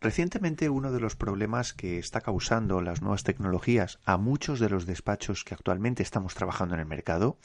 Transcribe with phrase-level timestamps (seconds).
[0.00, 4.86] Recientemente uno de los problemas que está causando las nuevas tecnologías a muchos de los
[4.86, 7.36] despachos que actualmente estamos trabajando en el mercado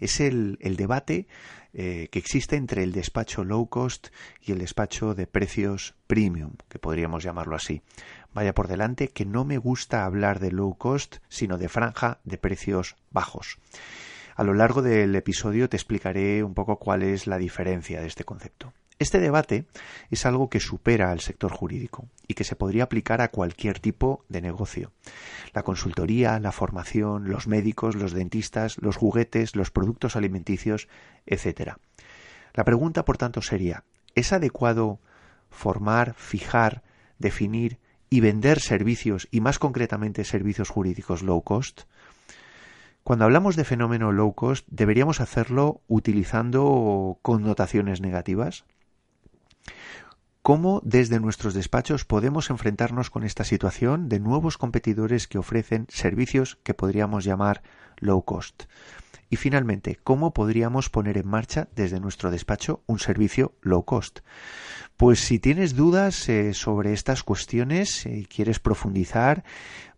[0.00, 1.26] es el, debate
[1.74, 4.08] eh, que existe entre el despacho low cost
[4.40, 7.82] y el despacho de precios premium, que podríamos llamarlo así.
[8.32, 12.38] Vaya por delante que no me gusta hablar de low cost, sino de franja de
[12.38, 13.58] precios bajos.
[14.34, 18.24] A lo largo del episodio te explicaré un poco cuál es la diferencia de este
[18.24, 18.72] concepto.
[19.00, 19.66] Este debate
[20.10, 24.24] es algo que supera al sector jurídico y que se podría aplicar a cualquier tipo
[24.28, 24.90] de negocio.
[25.52, 30.88] La consultoría, la formación, los médicos, los dentistas, los juguetes, los productos alimenticios,
[31.26, 31.74] etc.
[32.54, 33.84] La pregunta, por tanto, sería
[34.16, 34.98] ¿es adecuado
[35.48, 36.82] formar, fijar,
[37.20, 37.78] definir
[38.10, 41.82] y vender servicios y más concretamente servicios jurídicos low cost?
[43.04, 48.64] Cuando hablamos de fenómeno low cost, ¿deberíamos hacerlo utilizando connotaciones negativas?
[50.48, 56.56] Cómo desde nuestros despachos podemos enfrentarnos con esta situación de nuevos competidores que ofrecen servicios
[56.62, 57.62] que podríamos llamar
[57.98, 58.62] low cost.
[59.28, 64.20] Y finalmente, ¿cómo podríamos poner en marcha desde nuestro despacho un servicio low cost?
[64.96, 69.44] Pues si tienes dudas eh, sobre estas cuestiones y quieres profundizar,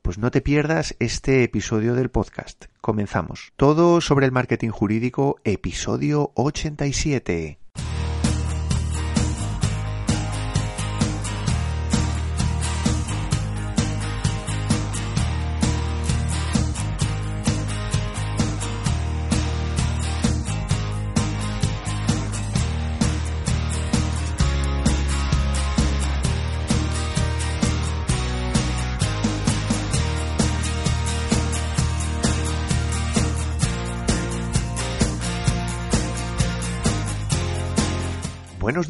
[0.02, 2.64] pues no te pierdas este episodio del podcast.
[2.80, 3.52] Comenzamos.
[3.56, 7.59] Todo sobre el marketing jurídico, episodio 87.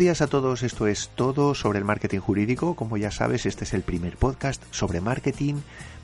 [0.01, 2.75] Días a todos, esto es todo sobre el marketing jurídico.
[2.75, 5.57] Como ya sabes, este es el primer podcast sobre marketing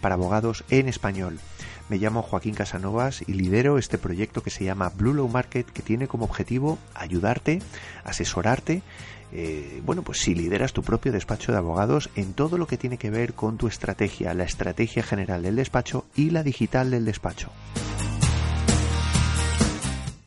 [0.03, 1.39] para abogados en español.
[1.89, 5.81] Me llamo Joaquín Casanovas y lidero este proyecto que se llama Blue Low Market, que
[5.81, 7.63] tiene como objetivo ayudarte,
[8.05, 8.83] asesorarte.
[9.33, 12.99] Eh, bueno, pues si lideras tu propio despacho de abogados en todo lo que tiene
[12.99, 17.51] que ver con tu estrategia, la estrategia general del despacho y la digital del despacho.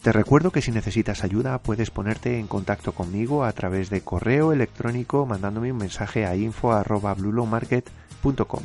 [0.01, 4.53] Te recuerdo que si necesitas ayuda puedes ponerte en contacto conmigo a través de correo
[4.53, 8.63] electrónico mandándome un mensaje a info@bluelowmarket.com.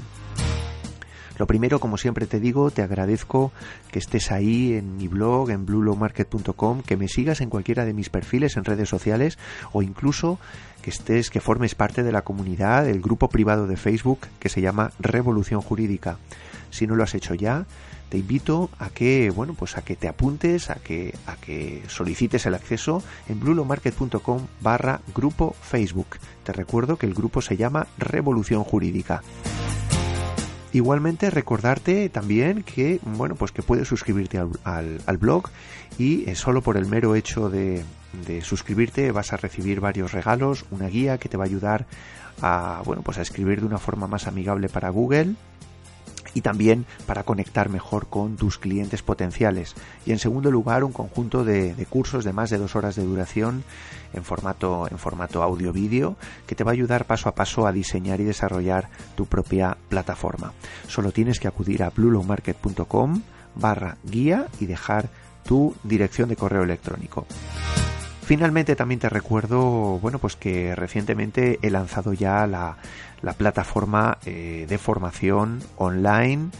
[1.36, 3.50] Lo primero, como siempre te digo, te agradezco
[3.90, 8.10] que estés ahí en mi blog, en bluelowmarket.com, que me sigas en cualquiera de mis
[8.10, 9.36] perfiles en redes sociales
[9.72, 10.38] o incluso
[10.82, 14.60] que estés, que formes parte de la comunidad, del grupo privado de Facebook que se
[14.60, 16.18] llama Revolución Jurídica.
[16.70, 17.66] Si no lo has hecho ya,
[18.14, 22.46] te invito a que, bueno, pues a que te apuntes, a que, a que solicites
[22.46, 26.06] el acceso en blulomarket.com barra grupo Facebook.
[26.44, 29.24] Te recuerdo que el grupo se llama Revolución Jurídica.
[30.72, 35.48] Igualmente recordarte también que bueno pues que puedes suscribirte al, blog
[35.98, 37.82] y eh, solo por el mero hecho de,
[38.28, 41.86] de, suscribirte vas a recibir varios regalos, una guía que te va a ayudar
[42.42, 45.34] a bueno pues a escribir de una forma más amigable para Google
[46.34, 49.74] y también para conectar mejor con tus clientes potenciales.
[50.04, 53.64] Y en segundo lugar, un conjunto de, cursos de más de dos horas de duración
[54.12, 58.20] en formato, en formato audio-vídeo que te va a ayudar paso a paso a diseñar
[58.20, 60.52] y desarrollar tu propia plataforma.
[60.88, 63.22] Solo tienes que acudir a bluelowmarket.com
[63.54, 65.08] barra guía y dejar
[65.44, 67.26] tu dirección de correo electrónico.
[68.24, 72.78] Finalmente también te recuerdo, bueno, pues que recientemente he lanzado ya la,
[73.20, 76.50] la plataforma eh, de formación online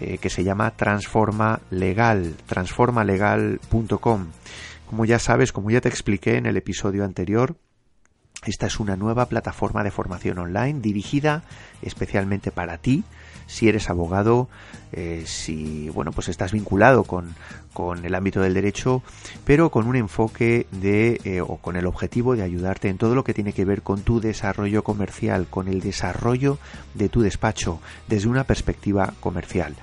[0.00, 4.26] eh, que se llama Transforma Legal, transformalegal.com.
[4.86, 7.56] Como ya sabes, como ya te expliqué en el episodio anterior,
[8.46, 11.42] esta es una nueva plataforma de formación online dirigida
[11.82, 13.02] especialmente para ti,
[13.48, 14.48] si eres abogado,
[14.92, 17.34] eh, si bueno pues estás vinculado con,
[17.72, 19.02] con, el ámbito del derecho,
[19.44, 23.24] pero con un enfoque de eh, o con el objetivo de ayudarte en todo lo
[23.24, 26.58] que tiene que ver con tu desarrollo comercial, con el desarrollo
[26.94, 29.74] de tu despacho desde una perspectiva comercial.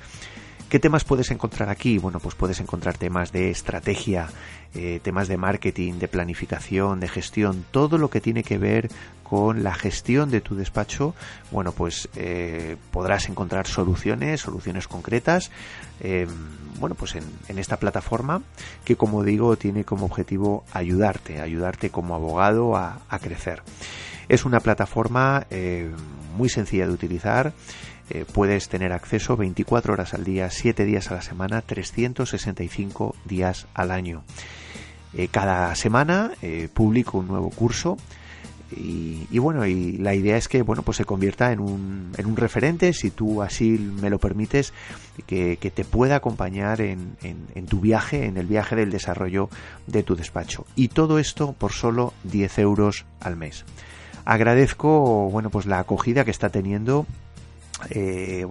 [0.70, 2.00] ¿Qué temas puedes encontrar aquí?
[2.00, 4.28] Bueno, pues puedes encontrar temas de estrategia,
[4.74, 8.90] eh, temas de marketing, de planificación, de gestión, todo lo que tiene que ver
[9.27, 11.16] con la gestión de tu despacho.
[11.51, 15.50] Bueno, pues eh, podrás encontrar soluciones, soluciones concretas,
[16.00, 16.30] em,
[16.80, 18.44] bueno, pues en, esta plataforma
[18.83, 23.63] que, como digo, tiene como objetivo ayudarte, ayudarte como abogado a, crecer.
[24.30, 25.89] Es una plataforma eh,
[26.38, 27.54] muy sencilla de utilizar
[28.12, 33.66] eh, puedes tener acceso 24 horas al día, 7 días a la semana, 365 días
[33.74, 34.24] al año.
[35.13, 36.31] Eh, cada semana
[36.75, 37.98] publico un nuevo curso
[38.72, 42.36] y, bueno, y la idea es que bueno, pues se convierta en un, en un
[42.36, 44.74] referente, si tú así me lo permites,
[45.28, 49.50] que, que te pueda acompañar en, en, tu viaje, en el viaje del desarrollo
[49.88, 50.66] de tu despacho.
[50.76, 53.66] Y todo esto por solo 10 euros al mes.
[54.26, 57.06] Agradezco, bueno, pues la acogida que está teniendo
[57.90, 58.46] eh,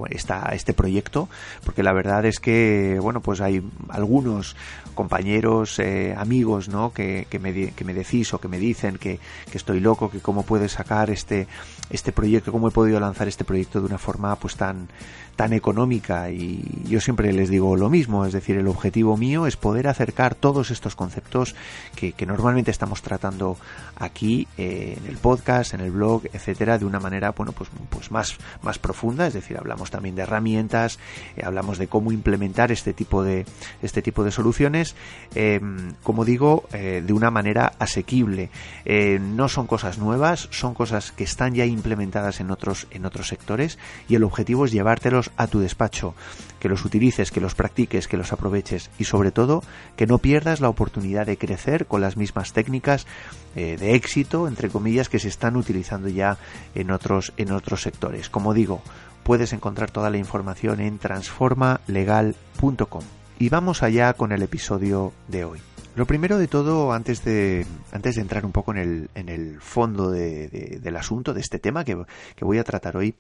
[0.53, 1.31] este proyecto
[1.65, 4.55] porque la verdad es que bueno pues hay algunos
[4.95, 9.19] compañeros eh, amigos no que, que, me, que me decís o que me dicen que,
[9.51, 11.47] que, estoy loco que cómo puedes sacar este
[11.91, 14.89] este proyecto cómo he podido lanzar este proyecto de una forma pues tan
[15.37, 19.57] tan económica y yo siempre les digo lo mismo, es decir, el objetivo mío es
[19.57, 21.55] poder acercar todos estos conceptos
[21.97, 23.59] que, normalmente estamos tratando
[23.97, 28.11] aquí eh, en el podcast, en el blog, etcétera, de una manera, bueno, pues, pues
[28.11, 30.99] más, más profunda, es decir, hablamos también de herramientas,
[31.37, 33.45] eh, hablamos de cómo implementar este tipo de,
[33.83, 34.97] este tipo de soluciones,
[35.35, 35.61] eh,
[36.03, 38.51] como digo, de una manera asequible.
[38.87, 43.79] no son cosas nuevas, son cosas que están ya implementadas en otros, en otros sectores
[44.09, 46.15] y el objetivo es llevártelos a tu despacho,
[46.61, 49.63] que los utilices, que los practiques, que los aproveches y sobre todo
[49.97, 53.07] que no pierdas la oportunidad de crecer con las mismas técnicas
[53.55, 56.39] eh, de éxito, entre comillas, que se están utilizando ya
[56.75, 58.31] en otros, en otros sectores.
[58.31, 58.83] Como digo,
[59.23, 63.03] puedes encontrar toda la información en transformalegal.com.
[63.39, 65.61] Y vamos allá con el episodio de hoy.
[65.97, 69.61] Lo primero de todo, antes de, antes de entrar un poco en el, en el
[69.61, 71.97] fondo del asunto, de este tema que,
[72.35, 73.15] que voy a tratar hoy,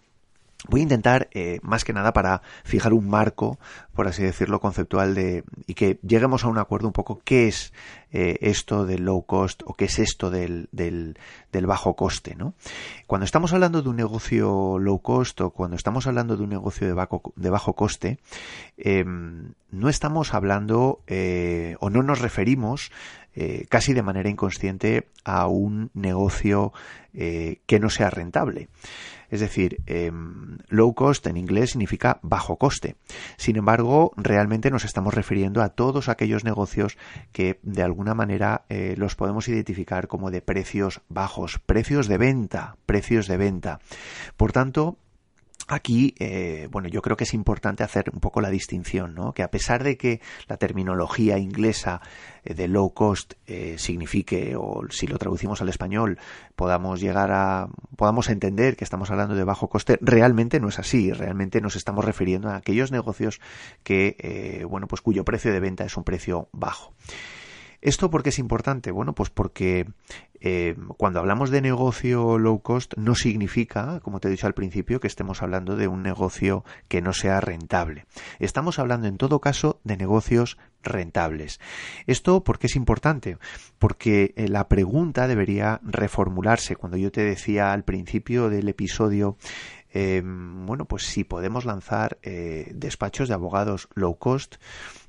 [0.66, 3.58] Voy a intentar, eh, más que nada, para fijar un marco,
[3.92, 7.74] por así decirlo, conceptual de y que lleguemos a un acuerdo un poco qué es
[8.12, 11.16] eh, esto del low cost o qué es esto del, del,
[11.66, 12.54] bajo coste, ¿no?
[13.06, 16.86] Cuando estamos hablando de un negocio low cost o cuando estamos hablando de un negocio
[16.86, 18.18] de bajo, de bajo coste,
[18.78, 22.90] em, no estamos hablando eh, o no nos referimos
[23.68, 26.72] casi de manera inconsciente a un negocio
[27.12, 28.68] que no sea rentable.
[29.30, 32.96] Es decir, em, low cost en inglés significa bajo coste.
[33.36, 36.96] Sin embargo, realmente nos estamos refiriendo a todos aquellos negocios
[37.32, 42.76] que de alguna manera eh, los podemos identificar como de precios bajos, precios de venta,
[42.86, 43.80] precios de venta.
[44.36, 44.98] Por tanto,
[45.66, 49.32] Aquí, eh, bueno, yo creo que es importante hacer un poco la distinción, ¿no?
[49.32, 52.02] Que a pesar de que la terminología inglesa
[52.44, 56.18] eh, de low cost eh, signifique, o si lo traducimos al español,
[56.54, 61.10] podamos llegar a, podamos entender que estamos hablando de bajo coste, realmente no es así.
[61.12, 63.40] Realmente nos estamos refiriendo a aquellos negocios
[63.82, 66.92] que, bueno, pues cuyo precio de venta es un precio bajo.
[67.84, 68.92] ¿Esto por qué es importante?
[68.92, 69.86] Bueno, pues porque
[70.40, 75.00] eh, cuando hablamos de negocio low cost no significa, como te he dicho al principio,
[75.00, 78.06] que estemos hablando de un negocio que no sea rentable.
[78.38, 81.60] Estamos hablando en todo caso de negocios rentables.
[82.06, 83.36] ¿Esto por qué es importante?
[83.78, 86.76] Porque eh, la pregunta debería reformularse.
[86.76, 89.36] Cuando yo te decía al principio del episodio
[89.92, 94.56] eh, bueno, pues si podemos lanzar despachos de abogados low cost,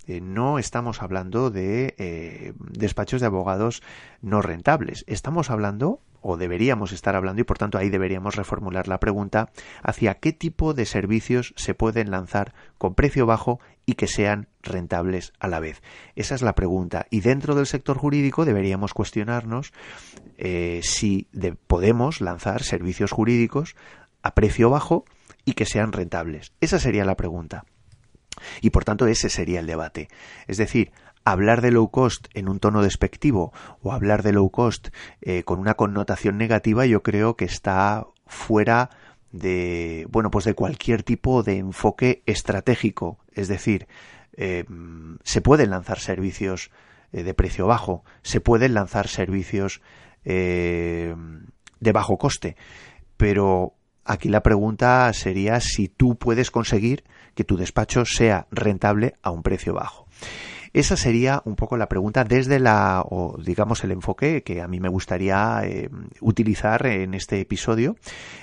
[0.08, 3.82] eh, no estamos hablando de eh, despachos de abogados
[4.22, 5.04] no rentables.
[5.08, 9.50] Estamos hablando, o deberíamos estar hablando, y por tanto ahí deberíamos reformular la pregunta,
[9.82, 15.34] hacia qué tipo de servicios se pueden lanzar con precio bajo y que sean rentables
[15.40, 15.82] a la vez.
[16.16, 17.08] Esa es la pregunta.
[17.10, 19.74] Y dentro del sector jurídico deberíamos cuestionarnos
[20.38, 21.28] eh, si
[21.68, 23.76] podemos lanzar servicios jurídicos
[24.22, 25.06] a precio bajo
[25.46, 26.52] y que sean rentables.
[26.62, 27.66] Esa sería la pregunta.
[28.62, 30.10] Y por tanto ese sería el debate.
[30.48, 30.92] Es decir,
[31.26, 33.52] hablar de low cost en un tono despectivo
[33.82, 34.90] o hablar de low cost
[35.22, 38.92] eh, con una connotación negativa yo creo que está fuera
[39.32, 43.88] de bueno pues de cualquier tipo de enfoque estratégico es decir
[44.38, 44.66] eh,
[45.24, 46.70] se pueden lanzar servicios
[47.12, 49.82] eh, de precio bajo se pueden lanzar servicios
[50.24, 51.16] de
[51.94, 52.56] bajo coste
[53.16, 53.76] pero
[54.06, 59.44] aquí la pregunta sería si tú puedes conseguir que tu despacho sea rentable a un
[59.44, 60.08] precio bajo.
[60.76, 64.82] Esa sería un poco la pregunta desde la, o digamos el enfoque que a mí
[64.82, 65.90] me gustaría eh,
[66.20, 67.96] utilizar en este episodio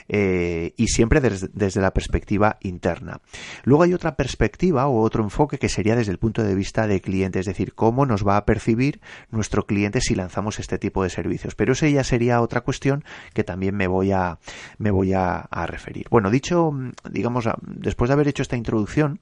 [0.08, 3.20] eh, y siempre desde, la perspectiva interna.
[3.64, 7.02] Luego hay otra perspectiva o otro enfoque que sería desde el punto de vista de
[7.02, 11.10] cliente, es decir, cómo nos va a percibir nuestro cliente si lanzamos este tipo de
[11.10, 11.54] servicios.
[11.54, 14.38] Pero eso ya sería otra cuestión que también me voy a,
[14.78, 16.06] me voy a referir.
[16.08, 16.72] Bueno, dicho,
[17.10, 19.20] digamos, después de haber hecho esta introducción,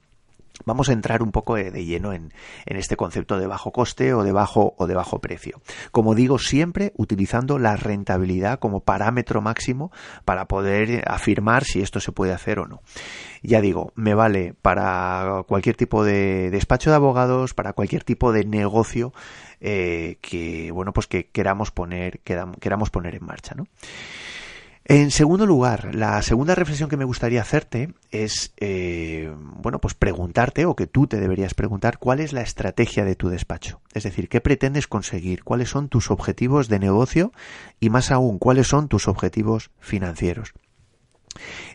[0.65, 2.31] Vamos a entrar un poco de lleno en,
[2.65, 5.61] este concepto de bajo coste o de bajo o de bajo precio.
[5.91, 9.91] Como digo, siempre utilizando la rentabilidad como parámetro máximo
[10.25, 12.81] para poder afirmar si esto se puede hacer o no.
[13.43, 18.45] Ya digo, me vale para cualquier tipo de despacho de abogados, para cualquier tipo de
[18.45, 19.13] negocio
[19.59, 23.67] eh, que bueno pues que queramos poner queramos poner en marcha, ¿no?
[24.85, 30.65] En segundo lugar, la segunda reflexión que me gustaría hacerte es, eh, bueno, pues preguntarte
[30.65, 33.79] o que tú te deberías preguntar cuál es la estrategia de tu despacho.
[33.93, 37.31] Es decir, qué pretendes conseguir, cuáles son tus objetivos de negocio
[37.79, 40.53] y más aún, cuáles son tus objetivos financieros.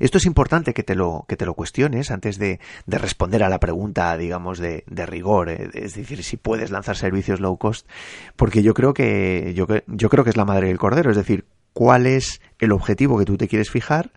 [0.00, 3.48] Esto es importante que te lo, que te lo cuestiones antes de, de responder a
[3.48, 7.88] la pregunta, digamos, de, de rigor, eh, es decir, si puedes lanzar servicios low cost,
[8.34, 11.46] porque yo creo que, yo, yo creo que es la madre del cordero, es decir,
[11.76, 14.11] cuál es el objetivo que tú te quieres fijar,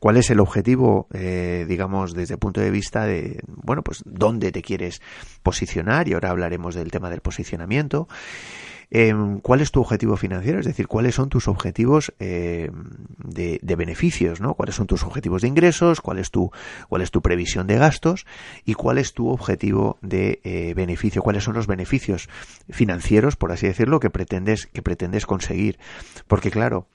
[0.00, 4.52] cuál es el objetivo, eh, digamos, desde el punto de vista de, bueno, pues dónde
[4.52, 5.00] te quieres
[5.42, 8.06] posicionar, y ahora hablaremos del tema del posicionamiento.
[8.90, 10.58] Em, ¿Cuál es tu objetivo financiero?
[10.58, 12.72] Es decir, ¿cuáles son tus objetivos em,
[13.18, 14.40] de, beneficios?
[14.40, 14.54] ¿no?
[14.54, 16.00] ¿Cuáles son tus objetivos de ingresos?
[16.00, 16.50] ¿Cuál es tu,
[16.88, 18.26] cuál es tu previsión de gastos?
[18.64, 21.22] ¿Y cuál es tu objetivo de eh, beneficio?
[21.22, 22.28] ¿Cuáles son los beneficios
[22.68, 25.78] financieros, por así decirlo, que pretendes, que pretendes conseguir?
[26.26, 26.88] Porque claro,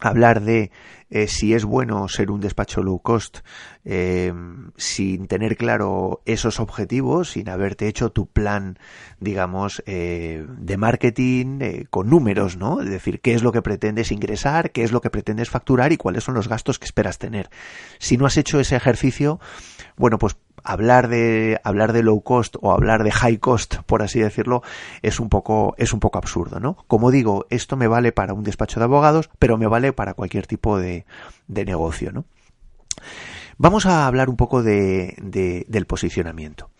[0.00, 0.70] hablar de
[1.10, 3.38] eh, si es bueno ser un despacho low cost
[3.84, 4.32] eh,
[4.76, 8.78] sin tener claro esos objetivos, sin haberte hecho tu plan,
[9.20, 12.80] digamos, eh, de marketing con números, ¿no?
[12.80, 15.96] Es decir, qué es lo que pretendes ingresar, qué es lo que pretendes facturar y
[15.96, 17.48] cuáles son los gastos que esperas tener.
[17.98, 19.38] Si no has hecho ese ejercicio,
[19.96, 24.20] bueno, pues hablar de hablar de low cost o hablar de high cost, por así
[24.20, 24.62] decirlo,
[25.02, 26.76] es un poco es un poco absurdo, ¿no?
[26.88, 30.46] Como digo, esto me vale para un despacho de abogados, pero me vale para cualquier
[30.46, 31.04] tipo de,
[31.46, 32.24] de negocio, ¿no?
[33.56, 36.70] Vamos a hablar un poco de, del posicionamiento.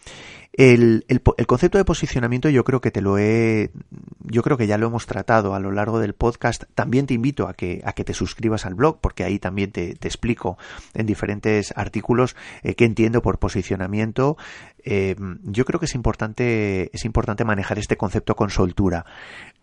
[0.56, 1.04] El,
[1.48, 3.72] concepto de posicionamiento yo creo que te lo he,
[4.20, 6.64] yo creo que ya lo hemos tratado a lo largo del podcast.
[6.76, 9.90] También te invito a que, a que te suscribas al blog porque ahí también te,
[9.90, 10.56] explico
[10.94, 14.36] en diferentes artículos eh, qué entiendo por posicionamiento.
[14.84, 19.04] Eh, yo creo que es importante, es importante manejar este concepto con soltura.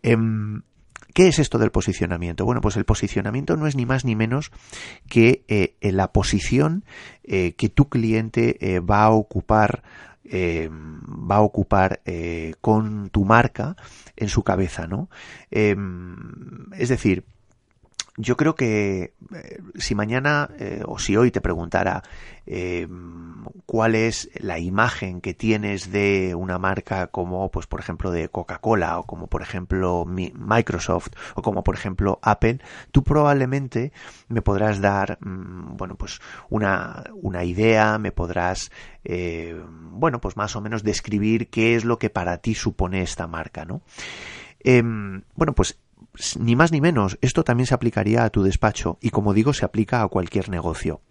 [0.03, 0.63] Em,
[1.13, 2.45] ¿Qué es esto del posicionamiento?
[2.45, 4.51] Bueno, pues el posicionamiento no es ni más ni menos
[5.09, 6.85] que eh, la posición
[7.23, 9.83] que tu cliente va a ocupar
[10.25, 13.75] eh, va a ocupar eh, con tu marca
[14.15, 15.09] en su cabeza, ¿no?
[15.49, 15.75] Eh,
[16.77, 17.25] es decir,
[18.17, 22.03] yo creo que eh, si mañana eh, o si hoy te preguntara
[22.45, 22.87] eh,
[23.65, 28.99] cuál es la imagen que tienes de una marca como, pues por ejemplo, de Coca-Cola
[28.99, 32.59] o como por ejemplo Microsoft o como por ejemplo Apple,
[32.91, 33.93] tú probablemente
[34.27, 38.71] me podrás dar, mm, bueno, pues una, una idea, me podrás,
[39.91, 43.65] bueno, pues más o menos describir qué es lo que para ti supone esta marca,
[43.65, 43.81] ¿no?
[44.63, 45.79] Em, bueno, pues
[46.39, 49.65] ni más ni menos, esto también se aplicaría a tu despacho y como digo, se
[49.65, 51.01] aplica a cualquier negocio.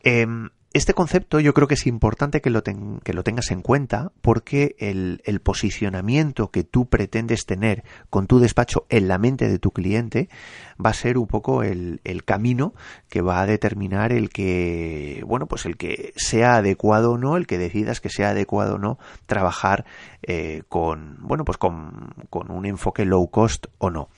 [0.00, 5.40] Em, este concepto yo creo que es importante que lo, tengas en cuenta porque el,
[5.40, 10.28] posicionamiento que tú pretendes tener con tu despacho en la mente de tu cliente
[10.84, 12.74] va a ser un poco el, camino
[13.08, 17.46] que va a determinar el que, bueno, pues el que sea adecuado o no, el
[17.46, 19.84] que decidas que sea adecuado o no trabajar
[20.22, 24.08] eh, con, bueno, pues con, un enfoque low cost o no.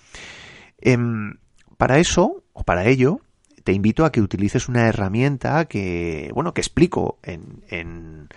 [0.78, 1.38] Em,
[1.78, 3.20] para eso, o para ello,
[3.64, 8.28] te invito a que utilices una herramienta que, bueno, que explico en, en,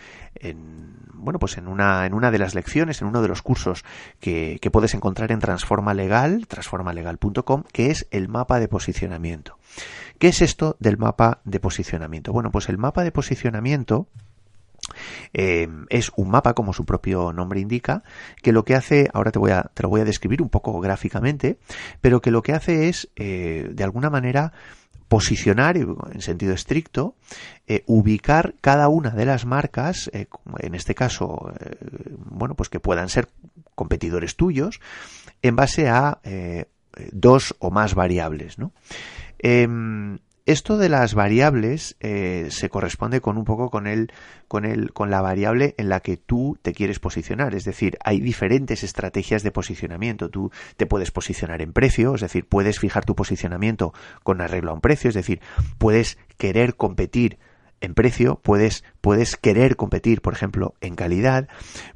[1.14, 3.84] bueno, pues en una, en una de las lecciones, en uno de los cursos
[4.22, 9.58] que, que puedes encontrar en Transforma Legal, transformalegal.com, que es el mapa de posicionamiento.
[10.18, 12.32] ¿Qué es esto del mapa de posicionamiento?
[12.32, 14.08] Bueno, pues el mapa de posicionamiento
[15.34, 18.04] eh, es un mapa, como su propio nombre indica,
[18.42, 20.80] que lo que hace, ahora te voy a, te lo voy a describir un poco
[20.80, 21.58] gráficamente,
[22.02, 24.54] pero que lo que hace es, eh, de alguna manera,
[25.08, 27.16] posicionar, en sentido estricto,
[27.68, 30.28] eh, ubicar cada una de las marcas, eh,
[30.60, 31.76] en este caso, eh,
[32.30, 33.30] bueno, pues que puedan ser
[33.76, 34.80] competidores tuyos,
[35.42, 36.20] en base a
[37.12, 38.72] dos o más variables, ¿no?
[40.48, 44.14] Esto de las variables eh, se corresponde con un poco con el,
[44.48, 47.54] con el, con la variable en la que tú te quieres posicionar.
[47.54, 50.30] Es decir, hay diferentes estrategias de posicionamiento.
[50.30, 54.76] Tú te puedes posicionar en precio, es decir, puedes fijar tu posicionamiento con arreglo a
[54.76, 55.42] un precio, es decir,
[55.78, 57.40] puedes querer competir
[57.82, 61.48] en precio, puedes, puedes querer competir, por ejemplo, en calidad,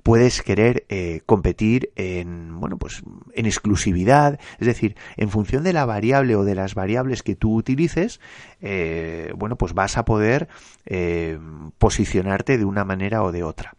[0.03, 5.85] puedes querer eh, competir en, bueno, pues en exclusividad, es decir, en función de la
[5.85, 8.19] variable o de las variables que tú utilices,
[8.61, 10.47] eh, bueno, pues vas a poder
[10.85, 11.39] eh,
[11.77, 13.73] posicionarte de una manera o de otra.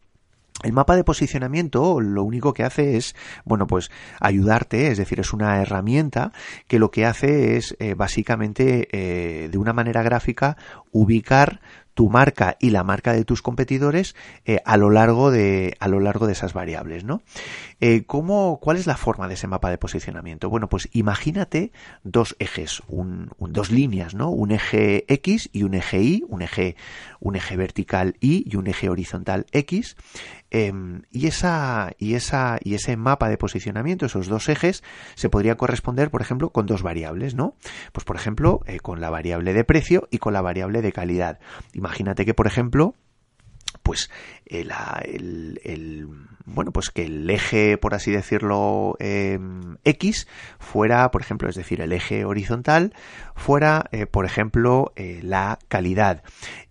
[0.63, 3.91] El mapa de posicionamiento lo único que hace es, bueno, pues
[4.21, 6.31] ayudarte, es decir, es una herramienta
[6.69, 8.87] que lo que hace es básicamente
[9.51, 10.57] de una manera gráfica
[10.93, 11.61] ubicar
[11.95, 16.01] tu marca y la marca de tus competidores eh, a lo largo de a lo
[16.01, 17.23] largo de esas variables no
[17.81, 21.73] eh, ¿cómo, cuál es la forma de ese mapa de posicionamiento bueno pues imagínate
[22.03, 26.77] dos ejes un, dos líneas no un eje x y un eje y un eje
[27.21, 29.97] un eje vertical y y un eje horizontal x
[30.53, 35.57] em, y esa y esa y ese mapa de posicionamiento esos dos ejes se podría
[35.57, 37.57] corresponder por ejemplo con dos variables no
[37.93, 41.39] pues por ejemplo eh, con la variable de precio y con la variable de calidad.
[41.73, 42.95] Imagínate que, por ejemplo,
[43.83, 44.11] pues
[44.47, 44.71] el,
[46.45, 50.27] bueno pues que el eje por así decirlo em, x
[50.59, 52.95] fuera por ejemplo es decir el eje horizontal
[53.35, 56.23] fuera eh, por ejemplo eh, la calidad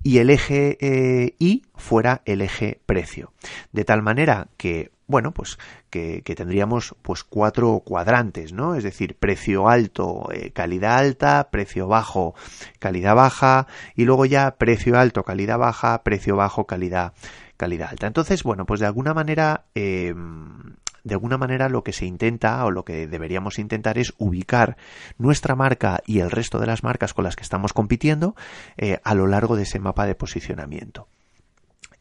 [0.04, 3.34] y el eje eh, y fuera el eje precio.
[3.72, 8.76] De tal manera que bueno, pues que, tendríamos pues cuatro cuadrantes, ¿no?
[8.76, 12.34] Es decir, precio alto, eh, calidad alta, precio bajo,
[12.80, 17.14] calidad baja, y luego ya precio alto, calidad baja, precio bajo, calidad,
[17.58, 18.08] calidad alta.
[18.08, 22.72] Entonces, bueno, pues de alguna manera, em, de alguna manera lo que se intenta o
[22.72, 24.78] lo que deberíamos intentar es ubicar
[25.18, 28.36] nuestra marca y el resto de las marcas con las que estamos compitiendo
[28.78, 31.08] eh, a lo largo de ese mapa de posicionamiento.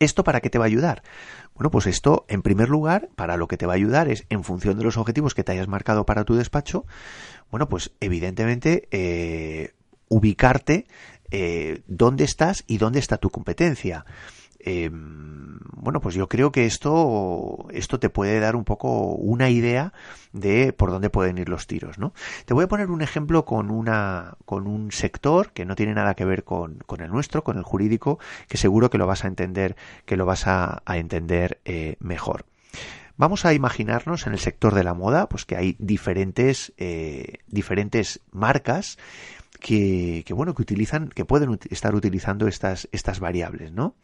[0.01, 1.03] ¿Esto para qué te va a ayudar?
[1.55, 4.45] Bueno, pues esto, en primer lugar, para lo que te va a ayudar es, en
[4.45, 6.87] función de los objetivos que te hayas marcado para tu despacho,
[7.51, 9.75] bueno, pues evidentemente eh,
[10.09, 10.87] ubicarte
[11.31, 14.07] eh, dónde estás y dónde está tu competencia.
[14.63, 19.95] Em, bueno, pues yo creo que esto, esto te puede dar un poco una idea
[20.33, 22.13] de por dónde pueden ir los tiros, ¿no?
[22.45, 26.15] Te voy a poner un ejemplo con una, con un sector que no tiene nada
[26.15, 29.29] que ver con, con el nuestro, con el jurídico, que seguro que lo vas a
[29.29, 32.45] entender, que lo vas a, entender eh, mejor.
[33.17, 38.21] Vamos a imaginarnos en el sector de la moda, pues que hay diferentes, eh, diferentes
[38.33, 38.99] marcas
[39.61, 43.95] que, bueno, que utilizan, que pueden estar utilizando estas, estas variables, ¿no?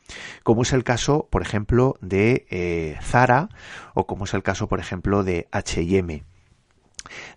[0.43, 3.49] Como es el caso, por ejemplo, de eh, Zara
[3.95, 6.25] o como es el caso, por ejemplo, de H&M.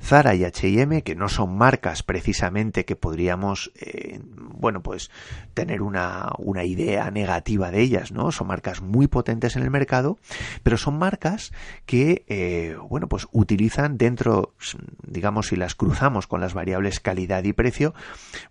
[0.01, 5.11] Zara y H&M, que no son marcas precisamente que podríamos, eh, bueno, pues
[5.53, 8.31] tener una, una, idea negativa de ellas, ¿no?
[8.31, 10.17] Son marcas muy potentes en el mercado,
[10.63, 11.51] pero son marcas
[11.85, 14.53] que, eh, bueno, pues utilizan dentro,
[15.05, 17.93] digamos, si las cruzamos con las variables calidad y precio,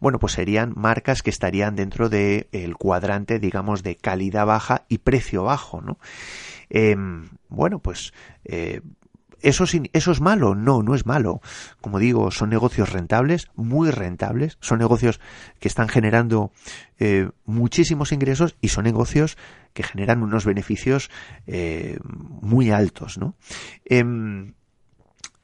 [0.00, 5.44] bueno, pues serían marcas que estarían dentro del cuadrante, digamos, de calidad baja y precio
[5.44, 5.98] bajo, ¿no?
[6.70, 8.12] Em, bueno, pues
[8.44, 8.82] eh,
[9.42, 10.54] ¿Eso, ¿Eso es malo?
[10.54, 11.40] No, no es malo.
[11.80, 15.20] Como digo, son negocios rentables, muy rentables, son negocios
[15.60, 16.52] que están generando
[16.98, 19.36] eh, muchísimos ingresos y son negocios
[19.72, 21.10] que generan unos beneficios
[21.46, 23.36] eh, muy altos, ¿no?
[23.84, 24.54] Em,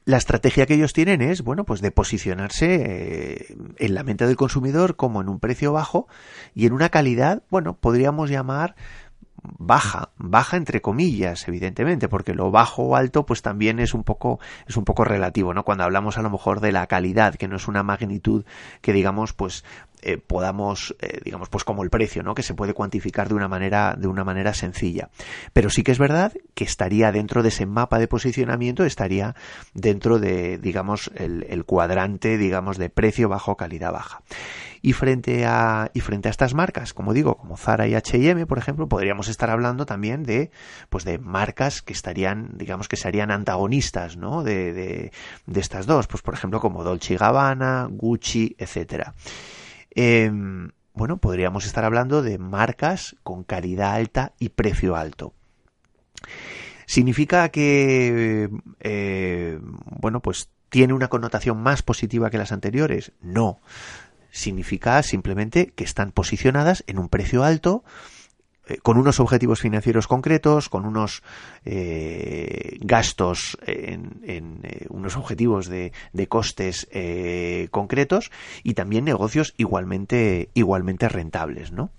[0.06, 4.36] la estrategia que ellos tienen es, bueno, pues de posicionarse eh, en la mente del
[4.36, 6.08] consumidor como en un precio bajo
[6.54, 8.74] y en una calidad, bueno, podríamos llamar
[9.58, 14.40] baja, baja entre comillas, evidentemente, porque lo bajo o alto pues también es un poco
[14.66, 15.64] es un poco relativo, ¿no?
[15.64, 18.44] Cuando hablamos a lo mejor de la calidad, que no es una magnitud
[18.80, 19.64] que digamos pues
[20.02, 22.34] eh, podamos eh, digamos pues como el precio, ¿no?
[22.34, 25.10] Que se puede cuantificar de una manera de una manera sencilla.
[25.52, 29.34] Pero sí que es verdad que estaría dentro de ese mapa de posicionamiento, estaría
[29.74, 34.22] dentro de digamos el, el cuadrante digamos de precio bajo calidad baja.
[34.84, 38.58] Y frente a, y frente a estas marcas, como digo, como Zara y H&M, por
[38.58, 40.50] ejemplo, podríamos estar hablando también de,
[40.90, 44.42] pues de marcas que estarían, digamos que serían antagonistas, ¿no?
[44.42, 45.10] De, de,
[45.46, 49.14] de estas dos, pues por ejemplo como Dolce Gabbana, Gucci, etcétera.
[49.88, 55.32] Em, bueno, podríamos estar hablando de marcas con calidad alta y precio alto.
[56.84, 63.12] ¿Significa que, eh, bueno, pues tiene una connotación más positiva que las anteriores?
[63.22, 63.60] No
[64.34, 67.84] significa simplemente que están posicionadas en un precio alto,
[68.66, 71.22] eh, con unos objetivos financieros concretos, con unos
[71.64, 76.88] eh, gastos en, eh, unos objetivos de, de costes
[77.70, 78.30] concretos
[78.62, 81.90] y también negocios igualmente igualmente rentables, ¿no?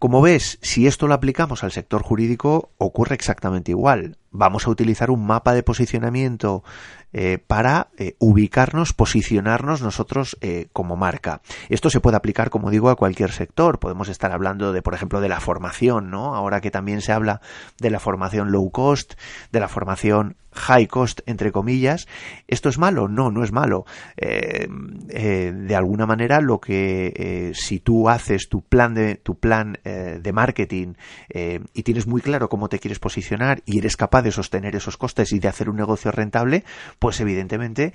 [0.00, 4.16] Como ves, si esto lo aplicamos al sector jurídico, ocurre exactamente igual.
[4.30, 6.64] Vamos a utilizar un mapa de posicionamiento
[7.12, 10.38] eh, para eh, ubicarnos, posicionarnos nosotros
[10.72, 11.42] como marca.
[11.68, 13.78] Esto se puede aplicar, como digo, a cualquier sector.
[13.78, 16.34] Podemos estar hablando de, por ejemplo, de la formación, ¿no?
[16.34, 17.40] Ahora que también se habla
[17.78, 19.14] de la formación low cost,
[19.52, 22.08] de la formación high cost entre comillas
[22.48, 23.84] esto es malo no no es malo
[24.16, 24.68] eh,
[25.08, 29.78] eh, de alguna manera lo que eh, si tú haces tu plan de tu plan
[29.82, 30.94] de marketing
[31.32, 35.32] y tienes muy claro cómo te quieres posicionar y eres capaz de sostener esos costes
[35.32, 36.64] y de hacer un negocio rentable
[37.00, 37.92] pues evidentemente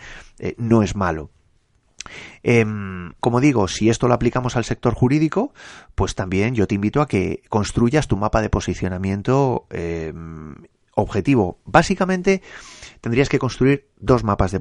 [0.58, 1.32] no es malo
[2.44, 5.54] em, como digo, si esto lo aplicamos al sector jurídico,
[5.96, 10.56] pues también yo te invito a que construyas tu mapa de posicionamiento em,
[10.96, 11.60] objetivo.
[11.66, 12.42] Básicamente
[13.02, 14.60] tendrías que construir dos mapas de,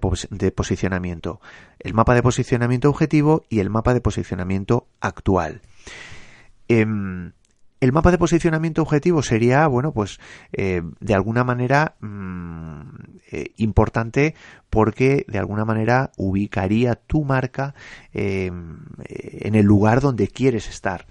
[0.50, 1.40] posicionamiento.
[1.78, 5.62] El mapa de posicionamiento objetivo y el mapa de posicionamiento actual.
[6.68, 7.32] Em,
[7.84, 10.18] el mapa de posicionamiento objetivo sería, bueno, pues
[10.52, 12.80] eh, de alguna manera mm,
[13.30, 14.34] eh, importante
[14.70, 17.74] porque de alguna manera ubicaría tu marca
[18.14, 21.06] em, en el lugar donde quieres estar.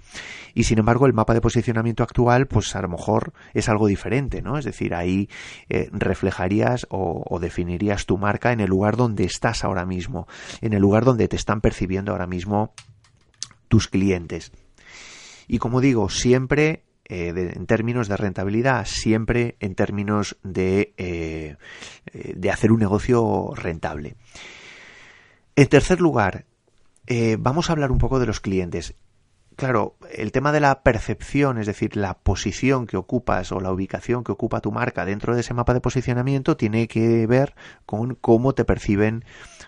[0.52, 4.42] Y sin embargo, el mapa de posicionamiento actual, pues a lo mejor es algo diferente,
[4.42, 4.58] ¿no?
[4.58, 5.28] Es decir, ahí
[5.68, 10.26] eh, reflejarías o definirías tu marca en el lugar donde estás ahora mismo,
[10.60, 12.74] en el lugar donde te están percibiendo ahora mismo
[13.68, 14.50] tus clientes.
[15.48, 21.56] Y como digo, siempre eh, en términos de rentabilidad, siempre en términos de, eh,
[22.06, 24.16] eh, de hacer un negocio rentable.
[25.54, 26.46] En tercer lugar,
[27.38, 28.94] vamos a hablar un poco de los clientes.
[29.56, 34.24] Claro, el tema de la percepción, es decir, la posición que ocupas o la ubicación
[34.24, 37.54] que ocupa tu marca dentro de ese mapa de posicionamiento tiene que ver
[37.86, 39.24] con cómo te perciben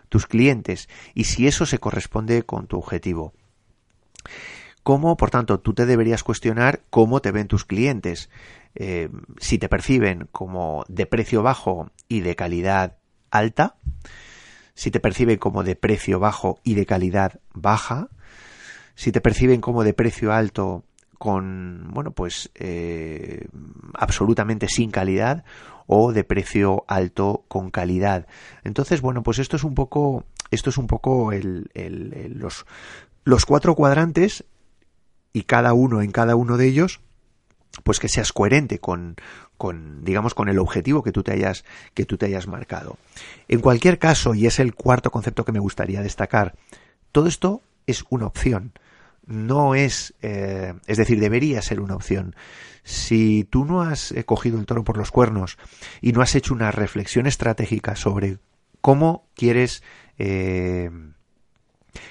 [0.08, 3.32] tus clientes y si eso se corresponde con tu objetivo
[4.86, 8.30] cómo, por tanto, tú te deberías cuestionar cómo te ven tus clientes.
[8.76, 9.08] Eh,
[9.40, 12.96] si te perciben como de precio bajo y de calidad
[13.32, 13.74] alta,
[14.74, 18.10] si te perciben como de precio bajo y de calidad baja,
[18.94, 20.84] si te perciben como de precio alto
[21.18, 23.48] con, bueno, pues eh,
[23.92, 25.42] absolutamente sin calidad
[25.88, 28.28] o de precio alto con calidad.
[28.62, 30.22] Entonces, bueno, pues esto es un poco,
[30.52, 31.68] esto es un poco el,
[32.36, 32.66] los,
[33.24, 34.44] los cuatro cuadrantes
[35.32, 37.00] y cada uno en cada uno de ellos
[37.82, 39.16] pues que seas coherente con,
[39.56, 42.98] con digamos con el objetivo que tú te hayas que tú te hayas marcado.
[43.48, 46.54] En cualquier caso, y es el cuarto concepto que me gustaría destacar,
[47.12, 48.72] todo esto es una opción.
[49.26, 52.36] No es, eh, es decir, debería ser una opción.
[52.84, 55.58] Si tú no has eh, cogido el toro por los cuernos
[56.00, 58.38] y no has hecho una reflexión estratégica sobre
[58.80, 59.82] cómo quieres
[60.18, 60.90] eh,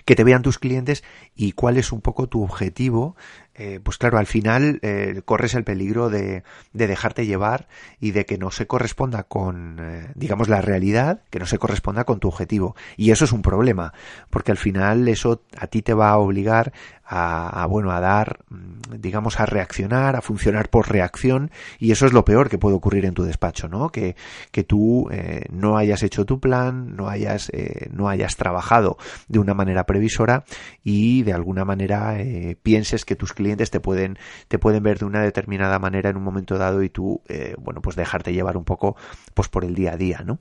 [0.05, 1.03] que te vean tus clientes
[1.35, 3.15] y cuál es un poco tu objetivo
[3.57, 7.69] eh, pues claro, al final eh, corres el peligro de, de, dejarte llevar
[8.01, 12.03] y de que no se corresponda con, eh, digamos, la realidad, que no se corresponda
[12.03, 12.75] con tu objetivo.
[12.97, 13.93] Y eso es un problema,
[14.29, 16.73] porque al final eso a ti te va a obligar
[17.07, 22.13] a, bueno, a dar, mm, digamos, a reaccionar, a funcionar por reacción, y eso es
[22.13, 23.89] lo peor que puede ocurrir en tu despacho, ¿no?
[23.89, 24.15] Que,
[24.51, 25.07] que tú
[25.51, 27.51] no hayas hecho tu plan, no hayas,
[27.91, 30.45] no hayas trabajado de una manera previsora
[30.83, 32.17] y de alguna manera
[32.63, 36.17] pienses que tus clientes clientes te pueden, te pueden ver de una determinada manera en
[36.17, 38.95] un momento dado y tú, eh, bueno, pues dejarte llevar un poco
[39.35, 40.39] pues por el día a día, ¿no?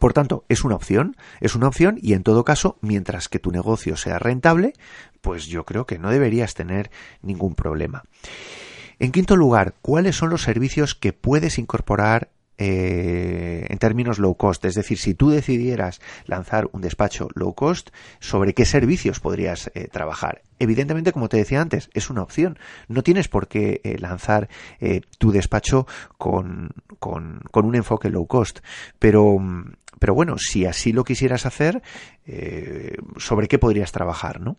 [0.00, 3.52] Por tanto, es una opción, es una opción y en todo caso, mientras que tu
[3.52, 4.72] negocio sea rentable,
[5.20, 6.90] pues yo creo que no deberías tener
[7.22, 8.02] ningún problema.
[8.98, 14.64] En quinto lugar, ¿cuáles son los servicios que puedes incorporar eh, en términos low cost.
[14.64, 19.88] Es decir, si tú decidieras lanzar un despacho low cost, ¿sobre qué servicios podrías eh,
[19.92, 20.40] trabajar?
[20.58, 22.58] Evidentemente, como te decía antes, es una opción.
[22.88, 24.48] No tienes por qué eh, lanzar
[25.18, 25.86] tu despacho
[26.18, 28.60] con, con, un enfoque low cost.
[28.98, 29.36] Pero,
[29.98, 31.82] pero bueno, si así lo quisieras hacer,
[33.16, 34.56] ¿sobre qué podrías trabajar, no?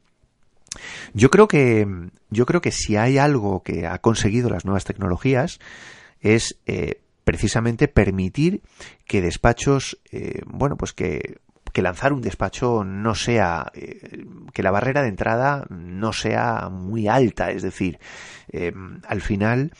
[1.13, 1.87] Yo creo que,
[2.29, 5.59] yo creo que si hay algo que ha conseguido las nuevas tecnologías
[6.19, 6.59] es
[7.27, 8.61] precisamente permitir
[9.05, 11.39] que despachos, eh, bueno, pues que,
[11.77, 17.07] que, lanzar un despacho no sea, eh, que la barrera de entrada no sea muy
[17.07, 17.99] alta, es decir,
[18.51, 18.73] eh,
[19.07, 19.71] al final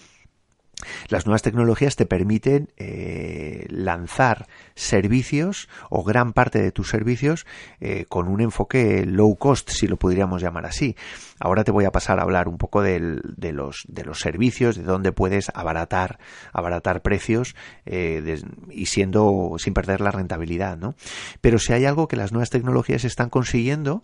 [1.09, 4.45] las nuevas tecnologías te permiten eh, lanzar
[4.77, 7.45] servicios o gran parte de tus servicios
[7.81, 10.95] eh, con un enfoque low cost, si lo podríamos llamar así.
[11.39, 14.83] Ahora te voy a pasar a hablar un poco de, los, de los servicios, de
[14.83, 16.19] dónde puedes abaratar,
[16.53, 18.39] abaratar precios eh,
[18.71, 20.95] y siendo sin perder la rentabilidad, ¿no?
[21.41, 24.03] Pero si hay algo que las nuevas tecnologías están consiguiendo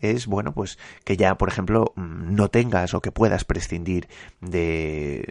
[0.00, 4.08] es, bueno, pues que ya, por ejemplo, mm, no tengas o que puedas prescindir
[4.40, 5.26] de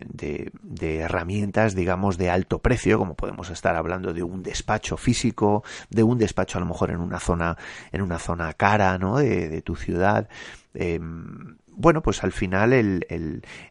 [0.81, 6.17] herramientas, digamos, de alto precio, como podemos estar hablando de un despacho físico, de un
[6.17, 7.57] despacho a lo mejor en una zona,
[7.91, 9.17] en una zona cara, ¿no?
[9.17, 10.27] De, tu ciudad.
[10.73, 13.05] Em, bueno, pues al final el,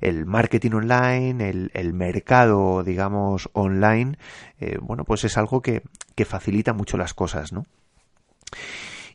[0.00, 4.18] el, marketing online, el, el, mercado, digamos, online,
[4.60, 5.82] eh, bueno, pues es algo que,
[6.14, 7.66] que facilita mucho las cosas, ¿no?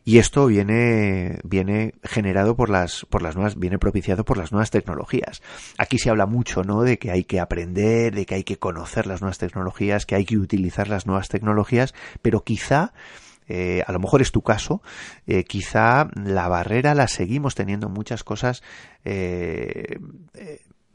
[0.08, 4.70] Y esto viene, viene generado por las, por las nuevas, viene propiciado por las nuevas
[4.70, 5.42] tecnologías.
[5.76, 6.80] Aquí se habla mucho, ¿no?
[6.80, 10.24] De que hay que aprender, de que hay que conocer las nuevas tecnologías, que hay
[10.24, 11.92] que utilizar las nuevas tecnologías,
[12.22, 12.94] pero quizá,
[13.48, 14.80] eh, a lo mejor es tu caso,
[15.26, 18.62] eh, quizá la barrera la seguimos teniendo muchas cosas
[19.04, 19.98] eh,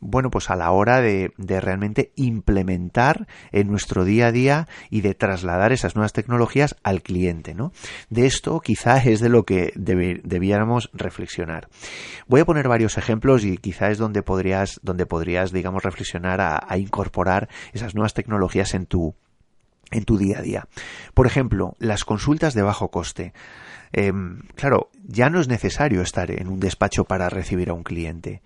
[0.03, 5.13] bueno, pues a la hora de, realmente implementar en nuestro día a día y de
[5.13, 7.71] trasladar esas nuevas tecnologías al cliente, ¿no?
[8.09, 11.69] De esto quizá es de lo que debiéramos reflexionar.
[12.27, 16.77] Voy a poner varios ejemplos y quizá es donde podrías, donde podrías, digamos, reflexionar a,
[16.77, 19.15] incorporar esas nuevas tecnologías en tu,
[19.93, 20.67] en tu día a día.
[21.13, 23.33] Por ejemplo, las consultas de bajo coste.
[23.91, 28.41] Em, claro, ya no es necesario estar en un despacho para recibir a un cliente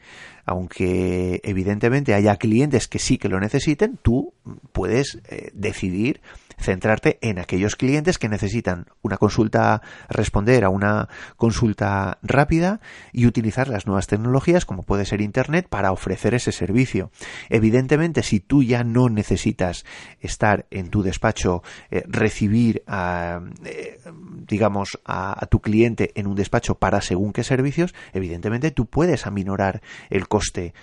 [0.48, 4.34] aunque evidentemente haya clientes que sí que lo necesiten, tú
[4.72, 6.22] puedes eh, decidir
[6.58, 12.82] centrarte en aquellos clientes que necesitan una consulta, responder a una consulta rápida
[13.14, 17.12] y utilizar las nuevas tecnologías como puede ser Internet para ofrecer ese servicio.
[17.50, 19.86] Evidentemente, si tú ya no necesitas
[20.20, 24.00] estar en tu despacho, eh, recibir a, eh,
[24.48, 29.82] digamos, a, tu cliente en un despacho para según qué servicios, evidentemente tú puedes aminorar
[30.10, 30.74] el coste,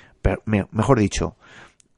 [0.46, 1.36] mejor dicho,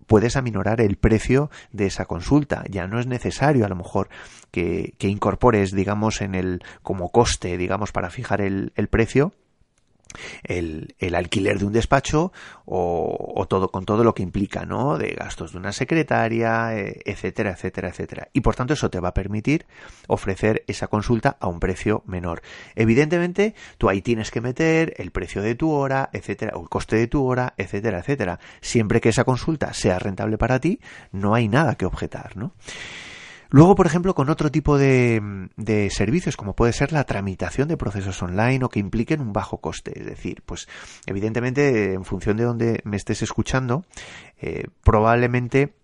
[0.07, 2.65] puedes aminorar el precio de esa consulta.
[2.69, 4.09] Ya no es necesario a lo mejor
[4.51, 9.33] que, que incorpores, digamos, en el, como coste, digamos, para fijar el, el precio,
[10.45, 12.33] el, el, alquiler de un despacho
[12.65, 14.99] o, todo con todo lo que implica, ¿no?
[14.99, 18.29] De gastos de una secretaria, eh, etcétera, etcétera, etcétera.
[18.33, 19.67] Y por tanto eso te va a permitir
[20.09, 22.43] ofrecer esa consulta a un precio menor.
[22.75, 26.97] Evidentemente, tú ahí tienes que meter el precio de tu hora, etcétera, o el coste
[26.97, 28.41] de tu hora, etcétera, etcétera.
[28.61, 30.81] Siempre que esa consulta sea rentable para ti,
[31.13, 32.53] no hay nada que objetar, ¿no?
[33.49, 38.23] Luego, por ejemplo, con otro tipo de, servicios, como puede ser la tramitación de procesos
[38.23, 39.99] online o que impliquen un bajo coste.
[39.99, 40.69] Es decir, pues
[41.07, 43.85] evidentemente, en función de donde me estés escuchando,
[44.41, 45.75] eh, probablemente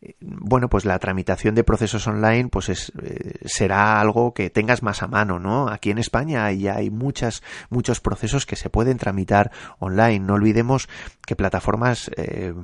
[0.00, 4.82] eh, bueno, pues la tramitación de procesos online, pues es, eh, será algo que tengas
[4.82, 5.68] más a mano, ¿no?
[5.68, 10.20] Aquí en España ya hay muchas, muchos procesos que se pueden tramitar online.
[10.20, 10.88] No olvidemos
[11.26, 12.54] que plataformas eh,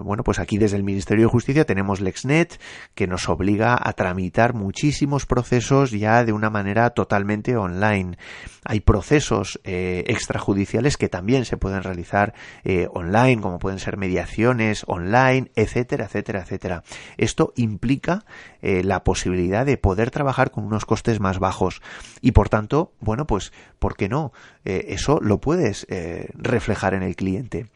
[0.00, 2.60] bueno, pues aquí desde el Ministerio de Justicia tenemos LexNet
[2.94, 8.18] que nos obliga a tramitar muchísimos procesos ya de una manera totalmente online.
[8.64, 14.84] Hay procesos eh, extrajudiciales que también se pueden realizar eh, online, como pueden ser mediaciones
[14.86, 16.82] online, etcétera, etcétera, etcétera.
[17.16, 18.24] Esto implica
[18.62, 21.80] la posibilidad de poder trabajar con unos costes más bajos
[22.20, 24.32] y por tanto, bueno, pues, ¿por qué no?
[24.64, 25.86] eso lo puedes
[26.34, 27.70] reflejar en el cliente.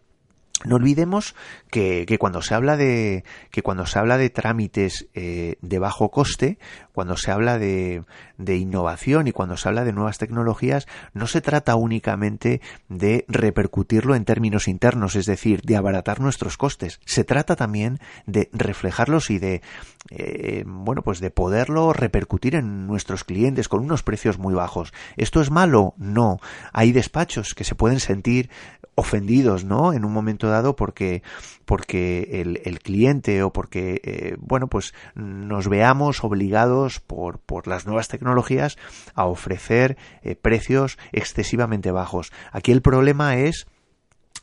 [0.63, 1.35] No olvidemos
[1.71, 6.11] que, que, cuando se habla de que cuando se habla de trámites eh, de bajo
[6.11, 6.59] coste,
[6.95, 8.05] cuando se habla de,
[8.39, 14.25] innovación y cuando se habla de nuevas tecnologías, no se trata únicamente de repercutirlo en
[14.25, 17.01] términos internos, es decir, de abaratar nuestros costes.
[17.05, 19.61] Se trata también de reflejarlos y de
[20.11, 24.93] eh, bueno, pues de poderlo repercutir en nuestros clientes con unos precios muy bajos.
[25.17, 25.95] ¿Esto es malo?
[25.97, 26.39] No.
[26.73, 28.51] Hay despachos que se pueden sentir
[28.95, 29.93] ofendidos, ¿no?
[29.93, 31.23] En un momento dado porque,
[31.65, 38.09] porque el, el cliente o porque, eh, bueno, pues nos veamos obligados por, las nuevas
[38.09, 38.77] tecnologías
[39.15, 42.33] a ofrecer eh, precios excesivamente bajos.
[42.53, 43.67] Aquí el problema es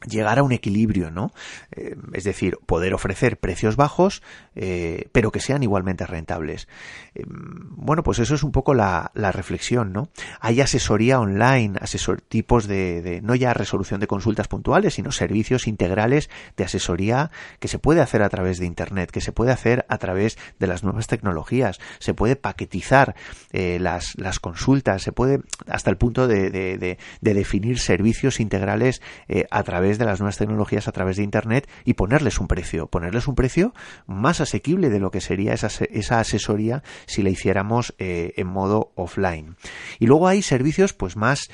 [0.07, 1.31] llegar a un equilibrio, ¿no?
[1.71, 4.21] Eh, es decir, poder ofrecer precios bajos,
[4.55, 6.67] eh, pero que sean igualmente rentables.
[7.13, 10.09] Eh, bueno, pues eso es un poco la, la reflexión, ¿no?
[10.39, 16.29] Hay asesoría online, asesor, tipos de, no ya resolución de consultas puntuales, sino servicios integrales
[16.57, 19.97] de asesoría que se puede hacer a través de Internet, que se puede hacer a
[19.97, 23.15] través de las nuevas tecnologías, se puede paquetizar
[23.51, 29.01] las, las consultas, se puede hasta el punto de, de, de definir servicios integrales
[29.49, 33.27] a través de las nuevas tecnologías a través de Internet y ponerles un precio, ponerles
[33.27, 33.73] un precio
[34.07, 38.91] más asequible de lo que sería esa, esa asesoría si la hiciéramos eh, en modo
[38.95, 39.55] offline.
[39.99, 41.49] Y luego hay servicios pues más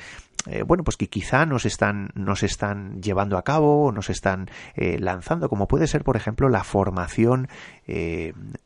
[0.46, 4.48] eh, bueno, pues que quizá nos están, nos están llevando a cabo o nos están
[4.76, 7.48] eh, lanzando, como puede ser, por ejemplo, la formación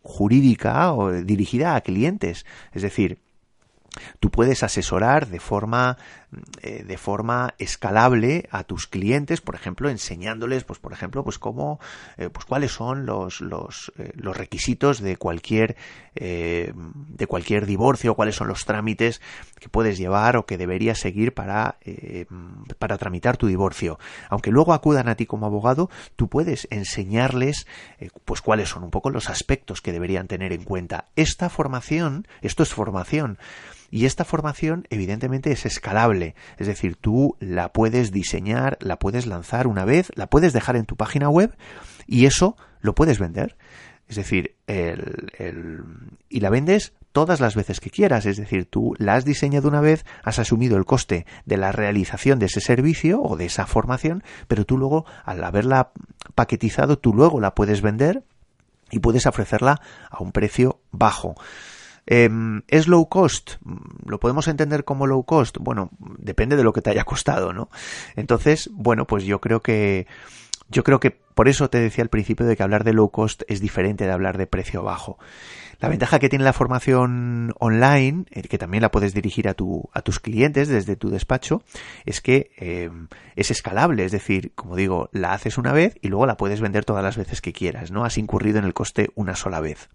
[0.03, 2.45] jurídica o dirigida a clientes.
[2.73, 3.19] Es decir,
[4.21, 5.97] tú puedes asesorar de forma
[6.63, 11.79] eh, de forma escalable a tus clientes, por ejemplo, enseñándoles, pues por ejemplo, pues cómo,
[12.17, 15.77] eh, pues cuáles son los los, los requisitos de cualquier
[16.15, 19.23] de cualquier divorcio, cuáles son los trámites
[19.59, 21.79] que puedes llevar o que deberías seguir para
[22.79, 23.99] para tramitar tu divorcio.
[24.29, 27.67] Aunque luego acudan a ti como abogado, tú puedes enseñarles,
[28.27, 31.07] pues cuáles son un poco los aspectos que deberían tener en cuenta.
[31.17, 33.39] Esta formación, esto es formación.
[33.93, 36.22] Y esta formación evidentemente es escalable,
[36.59, 40.87] es decir, tú la puedes diseñar, la puedes lanzar una vez, la puedes dejar en
[40.87, 41.57] tu página web
[42.07, 43.57] y eso lo puedes vender.
[44.09, 45.31] Es decir, el,
[46.29, 48.27] y la vendes todas las veces que quieras.
[48.27, 52.39] Es decir, tú la has diseñado una vez, has asumido el coste de la realización
[52.39, 55.93] de ese servicio o de esa formación, pero tú luego, al haberla
[56.35, 58.25] paquetizado, tú luego la puedes vender
[58.91, 59.81] y puedes ofrecerla
[60.11, 61.35] a un precio bajo.
[62.07, 63.53] Em, ¿Es low cost?
[64.07, 65.59] ¿Lo podemos entender como low cost?
[65.61, 67.69] Bueno, depende de lo que te haya costado, ¿no?
[68.17, 70.07] Entonces, bueno, pues yo creo que
[70.69, 73.43] yo creo que por eso te decía al principio de que hablar de low cost
[73.47, 75.19] es diferente de hablar de precio bajo.
[75.81, 79.91] La ventaja que tiene la formación online, eh, que también la puedes dirigir a, tu,
[79.93, 81.63] a tus clientes desde tu despacho,
[82.05, 86.27] es que em, es escalable, es decir, como digo, la haces una vez y luego
[86.27, 88.05] la puedes vender todas las veces que quieras, ¿no?
[88.05, 89.89] Has incurrido en el coste una sola vez.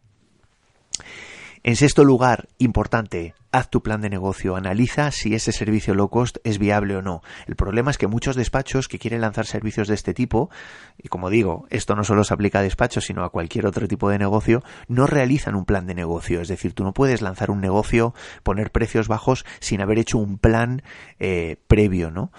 [1.67, 6.38] En sexto lugar, importante, haz tu plan de negocio, analiza si ese servicio low cost
[6.45, 7.21] es viable o no.
[7.45, 10.49] El problema es que muchos despachos que quieren lanzar servicios de este tipo,
[10.97, 14.10] y como digo, esto no solo se aplica a despachos, sino a cualquier otro tipo
[14.10, 16.39] de negocio, no realizan un plan de negocio.
[16.39, 20.38] Es decir, tú no puedes lanzar un negocio, poner precios bajos sin haber hecho un
[20.38, 20.84] plan
[21.19, 22.32] eh, previo, ¿no?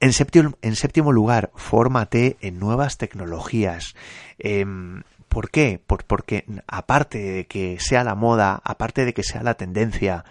[0.00, 3.94] En séptimo, en séptimo, lugar, fórmate en nuevas tecnologías.
[4.38, 5.80] Em, ¿Por qué?
[5.86, 10.24] porque aparte de que sea la moda, aparte de que sea la tendencia,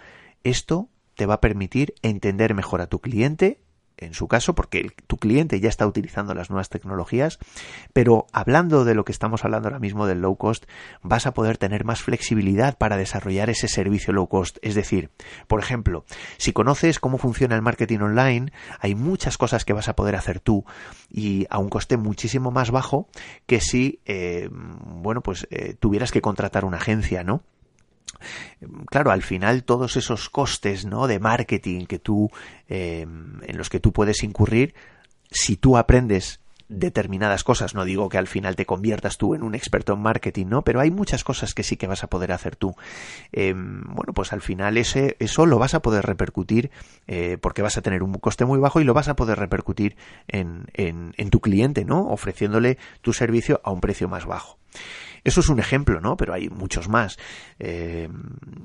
[0.44, 3.60] esto te va a permitir entender mejor a tu cliente
[3.98, 7.38] en su caso, porque tu cliente ya está utilizando las nuevas tecnologías,
[7.92, 10.64] pero hablando de lo que estamos hablando ahora mismo del low cost,
[11.02, 14.58] vas a poder tener más flexibilidad para desarrollar ese servicio low cost.
[14.62, 15.10] Es decir,
[15.46, 16.04] por ejemplo,
[16.36, 20.40] si conoces cómo funciona el marketing online, hay muchas cosas que vas a poder hacer
[20.40, 20.64] tú
[21.10, 23.08] y a un coste muchísimo más bajo
[23.46, 27.42] que si, eh, bueno, pues eh, tuvieras que contratar una agencia, ¿no?
[28.86, 31.06] Claro, al final todos esos costes, ¿no?
[31.06, 32.30] De marketing que tú,
[32.68, 34.74] em, en los que tú puedes incurrir,
[35.30, 39.54] si tú aprendes determinadas cosas, no digo que al final te conviertas tú en un
[39.54, 40.62] experto en marketing, ¿no?
[40.62, 42.76] Pero hay muchas cosas que sí que vas a poder hacer tú.
[43.32, 46.70] Em, bueno, pues al final ese, eso lo vas a poder repercutir
[47.06, 49.96] eh, porque vas a tener un coste muy bajo y lo vas a poder repercutir
[50.28, 52.06] en, en, en tu cliente, ¿no?
[52.08, 54.58] Ofreciéndole tu servicio a un precio más bajo.
[55.28, 56.16] Eso es un ejemplo, ¿no?
[56.16, 57.18] Pero hay muchos más.
[57.58, 58.08] Eh,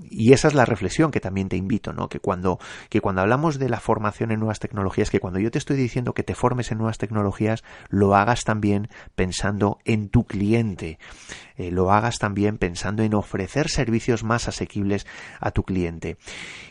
[0.09, 2.07] y esa es la reflexión que también te invito, ¿no?
[2.07, 2.57] Que cuando,
[2.89, 6.13] que cuando hablamos de la formación en nuevas tecnologías, que cuando yo te estoy diciendo
[6.13, 10.99] que te formes en nuevas tecnologías, lo hagas también pensando en tu cliente.
[11.57, 15.05] Eh, lo hagas también pensando en ofrecer servicios más asequibles
[15.41, 16.17] a tu cliente.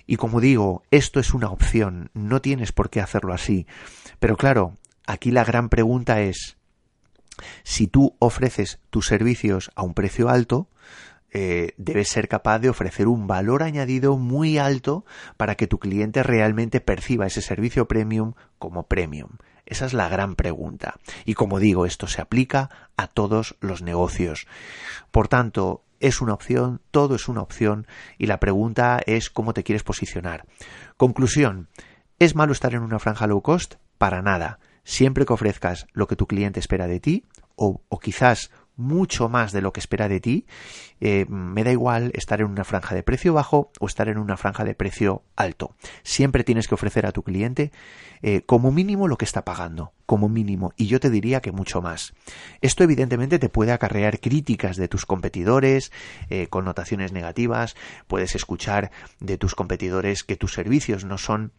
[0.07, 3.67] Y como digo, esto es una opción, no tienes por qué hacerlo así.
[4.19, 6.57] Pero claro, aquí la gran pregunta es,
[7.63, 10.69] si tú ofreces tus servicios a un precio alto,
[11.35, 15.07] eh, debes ser capaz de ofrecer un valor añadido muy alto
[15.39, 19.31] para que tu cliente realmente perciba ese servicio premium como premium.
[19.65, 20.97] Esa es la gran pregunta.
[21.25, 24.47] Y como digo, esto se aplica a todos los negocios.
[25.11, 27.87] Por tanto, es una opción, todo es una opción
[28.19, 30.45] y la pregunta es cómo te quieres posicionar.
[30.99, 31.69] Conclusión,
[32.19, 33.77] ¿es malo estar en una franja low cost?
[33.97, 37.25] Para nada siempre que ofrezcas lo que tu cliente espera de ti,
[37.57, 40.47] o, quizás mucho más de lo que espera de ti,
[41.01, 44.37] eh, me da igual estar en una franja de precio bajo o estar en una
[44.37, 45.77] franja de precio alto.
[46.03, 47.71] Siempre tienes que ofrecer a tu cliente
[48.23, 51.83] eh, como mínimo lo que está pagando, como mínimo, y yo te diría que mucho
[51.83, 52.15] más.
[52.61, 55.93] Esto evidentemente te puede acarrear críticas de tus competidores,
[56.31, 58.91] eh, connotaciones negativas, puedes escuchar
[59.21, 61.53] de tus competidores que tus servicios no son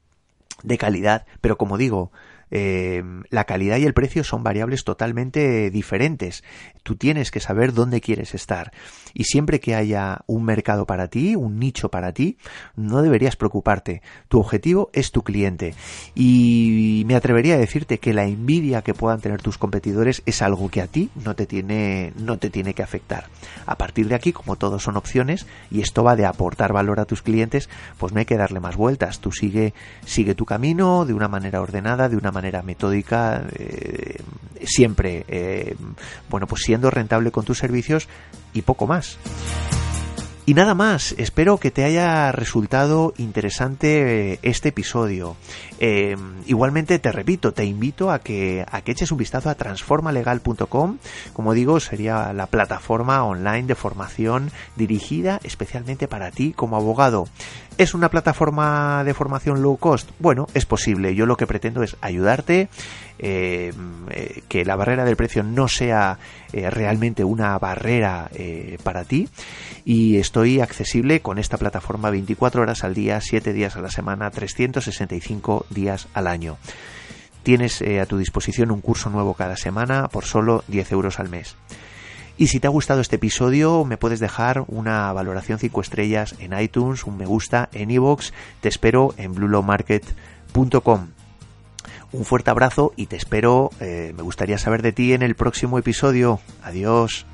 [0.63, 2.11] de calidad, pero como digo,
[2.55, 6.43] eh, la calidad y el precio son variables totalmente diferentes.
[6.83, 8.71] Tú tienes que saber dónde quieres estar.
[9.15, 12.37] Y siempre que haya un mercado para ti, un nicho para ti,
[12.75, 14.03] no deberías preocuparte.
[14.27, 15.73] Tu objetivo es tu cliente.
[16.13, 20.69] Y me atrevería a decirte que la envidia que puedan tener tus competidores es algo
[20.69, 23.29] que a ti no te tiene, no te tiene que afectar.
[23.65, 27.05] A partir de aquí, como todo son opciones, y esto va de aportar valor a
[27.05, 29.21] tus clientes, pues no hay que darle más vueltas.
[29.21, 29.73] Tú sigue,
[30.05, 34.21] sigue tu camino de una manera ordenada, de una manera manera metódica, eh,
[34.65, 35.75] siempre, eh,
[36.29, 38.09] bueno, pues siendo rentable con tus servicios
[38.53, 39.17] y poco más.
[40.45, 45.37] Y nada más, espero que te haya resultado interesante eh, este episodio.
[45.79, 50.97] Eh, igualmente te repito, te invito a que, a que eches un vistazo a transformalegal.com.
[51.31, 57.25] Como digo, sería la plataforma online de formación dirigida especialmente para ti como abogado.
[57.77, 60.09] ¿Es una plataforma de formación low cost?
[60.19, 61.15] Bueno, es posible.
[61.15, 62.67] Yo lo que pretendo es ayudarte,
[63.23, 63.71] eh,
[64.49, 66.19] que la barrera del precio no sea
[66.51, 68.29] realmente una barrera
[68.83, 69.27] para ti
[69.85, 74.29] y estoy accesible con esta plataforma 24 horas al día, 7 días a la semana,
[74.29, 76.57] 365 días al año.
[77.43, 81.29] Tienes eh, a tu disposición un curso nuevo cada semana por solo 10 euros al
[81.29, 81.57] mes.
[82.37, 86.57] Y si te ha gustado este episodio, me puedes dejar una valoración 5 estrellas en
[86.57, 88.31] iTunes, un me gusta en iVoox.
[88.61, 91.22] Te espero en bluelowmarket.com.
[92.13, 95.79] Un fuerte abrazo y te espero, eh, me gustaría saber de ti en el próximo
[95.79, 96.39] episodio.
[96.61, 97.25] Adiós.